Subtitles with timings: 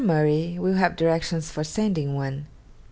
[0.03, 2.47] Murray will have directions for sending one.